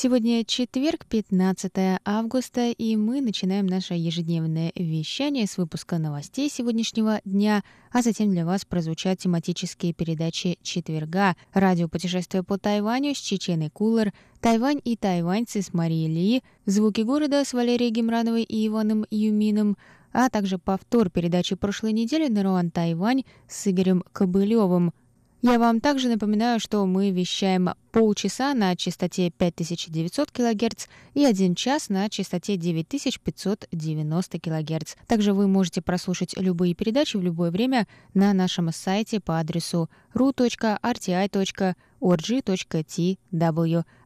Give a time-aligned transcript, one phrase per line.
[0.00, 1.72] Сегодня четверг, 15
[2.04, 8.46] августа, и мы начинаем наше ежедневное вещание с выпуска новостей сегодняшнего дня, а затем для
[8.46, 15.62] вас прозвучат тематические передачи четверга, радио «Путешествие по Тайваню» с Чеченой Кулер, «Тайвань и тайваньцы»
[15.62, 19.76] с Марией Ли, «Звуки города» с Валерией Гемрановой и Иваном Юмином,
[20.12, 24.92] а также повтор передачи прошлой недели «Наруан Тайвань» с Игорем Кобылевым–
[25.42, 31.88] я вам также напоминаю, что мы вещаем полчаса на частоте 5900 кГц и один час
[31.88, 34.94] на частоте 9590 кГц.
[35.06, 40.74] Также вы можете прослушать любые передачи в любое время на нашем сайте по адресу ru.rti.org.tw.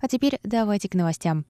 [0.00, 1.44] А теперь давайте к новостям.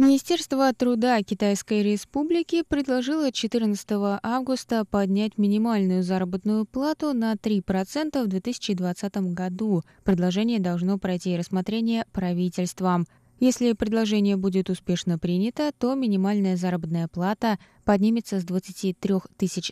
[0.00, 3.86] Министерство труда Китайской Республики предложило 14
[4.22, 9.82] августа поднять минимальную заработную плату на 3% в 2020 году.
[10.02, 13.04] Предложение должно пройти рассмотрение правительством.
[13.40, 19.16] Если предложение будет успешно принято, то минимальная заработная плата поднимется с 23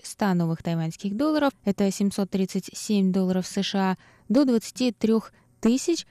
[0.05, 3.97] 100 новых тайваньских долларов, это 737 долларов США,
[4.29, 5.15] до 23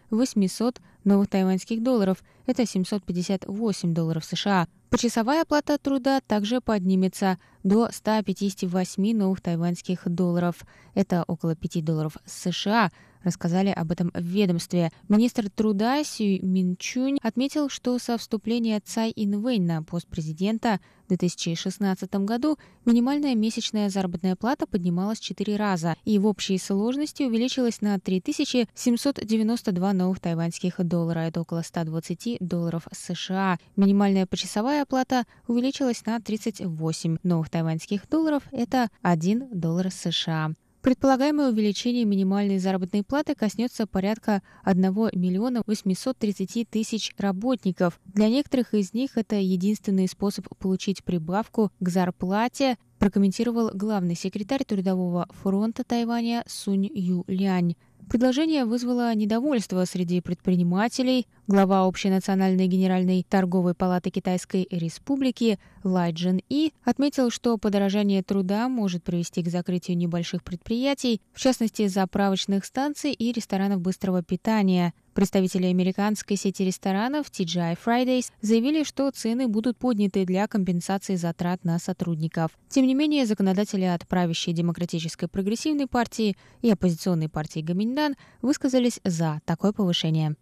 [0.10, 4.68] 800 новых тайваньских долларов, это 758 долларов США.
[4.90, 10.56] Почасовая оплата труда также поднимется до 158 новых тайваньских долларов,
[10.94, 12.92] это около 5 долларов США,
[13.24, 14.92] рассказали об этом в ведомстве.
[15.10, 22.14] Министр труда Сюй Минчунь отметил, что со вступления Цай Инвэнь на пост президента в 2016
[22.26, 29.94] году минимальная месячная заработная плата поднималась четыре раза и в общей сложности увеличилась на 3792
[29.94, 33.60] новых тайваньских доллара, это около 120 долларов США.
[33.76, 40.54] Минимальная почасовая оплата увеличилась на 38 новых тайваньских долларов, это 1 доллар США.
[40.82, 44.82] Предполагаемое увеличение минимальной заработной платы коснется порядка 1
[45.14, 48.00] миллиона 830 тысяч работников.
[48.06, 55.28] Для некоторых из них это единственный способ получить прибавку к зарплате, прокомментировал главный секретарь Трудового
[55.30, 57.76] фронта Тайваня Сунь Ю Лянь.
[58.10, 61.28] Предложение вызвало недовольство среди предпринимателей.
[61.50, 69.02] Глава Общенациональной генеральной торговой палаты Китайской Республики Лай Джин И отметил, что подорожание труда может
[69.06, 76.38] привести к закрытию небольших предприятий, в частности заправочных станций и ресторанов быстрого питания– Представители американской
[76.38, 82.52] сети ресторанов TGI Fridays заявили, что цены будут подняты для компенсации затрат на сотрудников.
[82.70, 89.42] Тем не менее, законодатели от правящей демократической прогрессивной партии и оппозиционной партии Гаминьдан высказались за
[89.46, 90.36] такое повышение.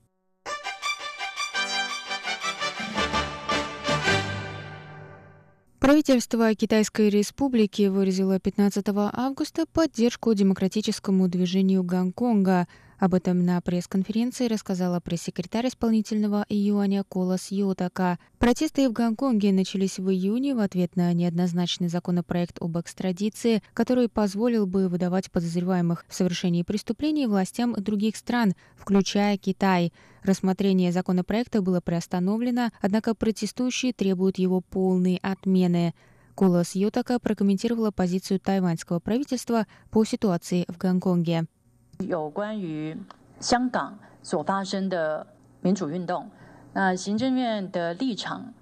[5.86, 12.68] Правительство Китайской Республики выразило 15 августа поддержку демократическому движению Гонконга–
[13.00, 18.20] об этом на пресс-конференции рассказала пресс-секретарь исполнительного юаня Колос Йотака.
[18.40, 24.66] Протесты в Гонконге начались в июне в ответ на неоднозначный законопроект об экстрадиции, который позволил
[24.66, 29.92] бы выдавать подозреваемых в совершении преступлений властям других стран, включая Китай.
[30.24, 35.94] Рассмотрение законопроекта было приостановлено, однако протестующие требуют его полной отмены.
[36.36, 41.46] Колос Йотака прокомментировала позицию тайваньского правительства по ситуации в Гонконге.
[42.07, 42.97] 有关于
[43.41, 45.27] 香港所发生的
[45.61, 46.31] 民主运动，
[46.73, 48.53] 那行政院的立场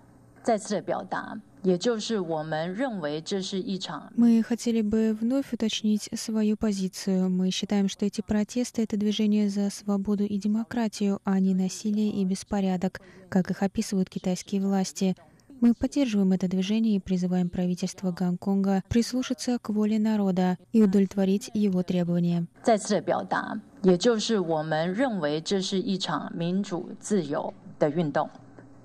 [0.43, 4.13] 再次的表达，也就是我们认为这是一场。
[4.17, 7.29] Мы хотели бы вновь уточнить свою позицию.
[7.29, 12.25] Мы считаем, что эти протесты — это движение за свободу и демократию, а не насилие и
[12.25, 15.15] беспорядок, как их описывают китайские власти.
[15.61, 21.83] Мы поддерживаем это движение и призываем правительство Гонконга прислушаться к воле народа и удовлетворить его
[21.83, 22.47] требования.
[22.63, 28.31] 再次的表达，也就是我们认为这是一场民主自由的运动，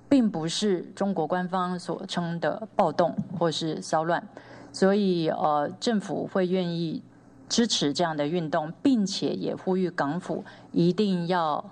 [0.08, 4.26] 并不是中国官方所称的暴动或是骚乱。
[4.72, 7.00] 所以，呃，政府会愿意
[7.48, 11.64] 支持这样的运动，并且也呼吁港府一定要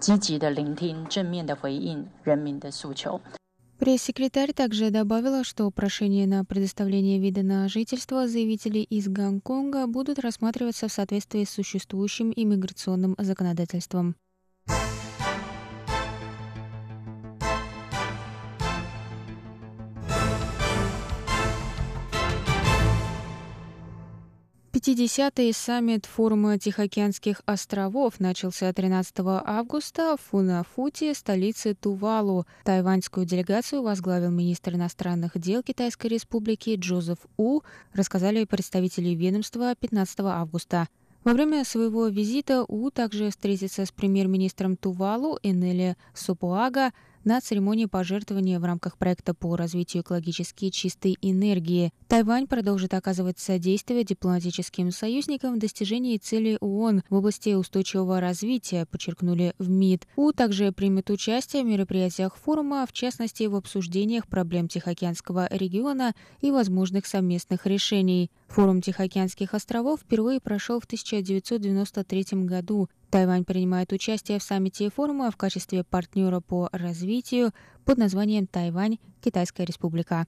[0.00, 3.20] 积极的聆听、正面的回应人民的诉求。
[3.77, 10.87] Пресс-секретарь также добавила, что прошения на предоставление вида на жительство заявителей из Гонконга будут рассматриваться
[10.87, 14.15] в соответствии с существующим иммиграционным законодательством.
[24.75, 32.45] 50-й саммит форума Тихоокеанских островов начался 13 августа в Фунафуте, столице Тувалу.
[32.65, 37.61] Тайваньскую делегацию возглавил министр иностранных дел Китайской республики Джозеф У,
[37.93, 40.89] рассказали представители ведомства 15 августа.
[41.23, 46.91] Во время своего визита У также встретится с премьер-министром Тувалу Энели Супуага,
[47.25, 51.91] на церемонии пожертвования в рамках проекта по развитию экологически чистой энергии.
[52.07, 59.53] Тайвань продолжит оказывать содействие дипломатическим союзникам в достижении целей ООН в области устойчивого развития, подчеркнули
[59.57, 60.07] в МИД.
[60.15, 66.51] У также примет участие в мероприятиях форума, в частности в обсуждениях проблем Тихоокеанского региона и
[66.51, 68.29] возможных совместных решений.
[68.49, 72.87] Форум Тихоокеанских островов впервые прошел в 1993 году.
[73.15, 77.53] Тайвань принимает участие в саммите форума в качестве партнера по развитию
[77.85, 80.27] под названием Тайвань, Китайская республика.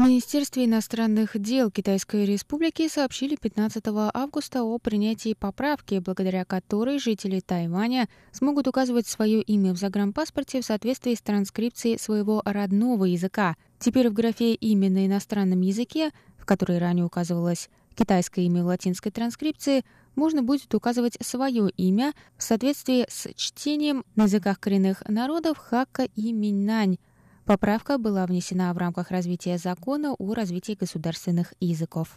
[0.00, 7.40] В Министерстве иностранных дел Китайской Республики сообщили 15 августа о принятии поправки, благодаря которой жители
[7.40, 13.56] Тайваня смогут указывать свое имя в загранпаспорте в соответствии с транскрипцией своего родного языка.
[13.78, 19.12] Теперь в графе «Имя на иностранном языке» в которой ранее указывалось китайское имя в латинской
[19.12, 19.84] транскрипции,
[20.16, 26.32] можно будет указывать свое имя в соответствии с чтением на языках коренных народов Хакка и
[26.32, 26.96] Миннань.
[27.44, 32.16] Поправка была внесена в рамках развития закона о развитии государственных языков.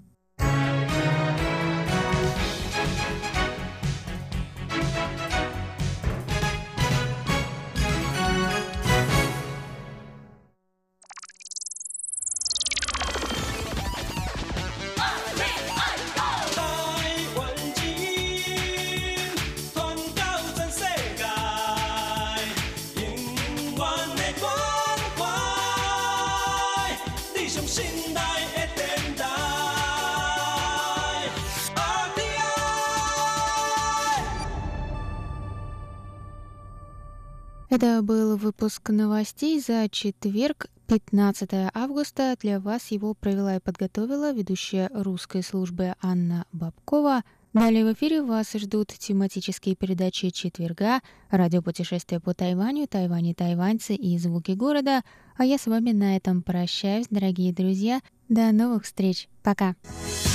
[37.76, 42.36] Это был выпуск новостей за четверг, 15 августа.
[42.40, 47.24] Для вас его провела и подготовила ведущая русской службы Анна Бабкова.
[47.52, 54.52] Далее в эфире вас ждут тематические передачи четверга, радиопутешествие по Тайваню, Тайване, тайваньцы и звуки
[54.52, 55.02] города.
[55.36, 58.02] А я с вами на этом прощаюсь, дорогие друзья.
[58.30, 59.28] До новых встреч.
[59.42, 59.76] Пока.
[59.82, 60.33] В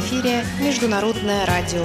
[0.00, 1.84] эфире Международное радио